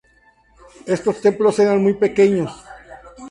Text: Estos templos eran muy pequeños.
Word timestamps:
Estos 0.95 1.21
templos 1.25 1.59
eran 1.59 1.83
muy 1.83 1.93
pequeños. 1.93 2.51